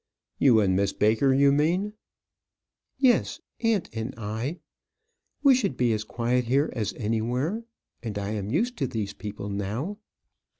"You 0.39 0.59
and 0.61 0.75
Miss 0.75 0.93
Baker, 0.93 1.31
you 1.31 1.51
mean?" 1.51 1.93
"Yes; 2.97 3.39
aunt 3.59 3.87
and 3.93 4.15
I. 4.17 4.57
We 5.43 5.53
should 5.53 5.77
be 5.77 5.93
as 5.93 6.03
quiet 6.03 6.45
here 6.45 6.73
as 6.75 6.95
anywhere, 6.95 7.65
and 8.01 8.17
I 8.17 8.31
am 8.31 8.49
used 8.49 8.77
to 8.77 8.87
these 8.87 9.13
people 9.13 9.47
now." 9.49 9.99